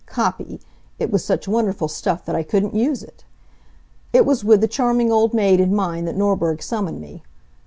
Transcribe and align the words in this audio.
Copy! 0.07 0.59
It 0.97 1.11
was 1.11 1.23
such 1.23 1.47
wonderful 1.47 1.87
stuff 1.87 2.25
that 2.25 2.35
I 2.35 2.41
couldn't 2.41 2.73
use 2.73 3.03
it. 3.03 3.23
It 4.11 4.25
was 4.25 4.43
with 4.43 4.61
the 4.61 4.67
charming 4.67 5.11
old 5.11 5.31
maid 5.31 5.59
in 5.59 5.75
mind 5.75 6.07
that 6.07 6.17
Norberg 6.17 6.63
summoned 6.63 6.99
me. 6.99 7.21